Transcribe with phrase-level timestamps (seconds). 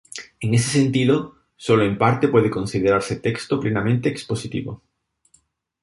[0.39, 4.81] En ese sentido, sólo en parte puede considerarse texto plenamente expositivo.